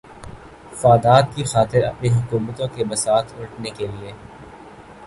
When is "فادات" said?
0.79-1.25